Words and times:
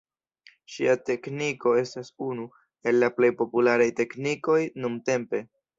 Ŝia 0.75 0.95
tekniko 1.09 1.75
estas 1.81 2.11
unu 2.31 2.49
el 2.91 3.01
la 3.05 3.13
plej 3.19 3.33
popularaj 3.45 3.91
teknikoj 4.03 4.63
nuntempe. 4.85 5.49